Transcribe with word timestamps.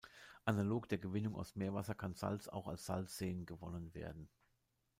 Analog 0.45 0.89
der 0.89 0.97
Gewinnung 0.97 1.35
aus 1.35 1.55
Meerwasser 1.55 1.93
kann 1.93 2.15
Salz 2.15 2.47
auch 2.47 2.65
aus 2.65 2.87
Salzseen 2.87 3.45
gewonnen 3.45 3.93
werden. 3.93 4.29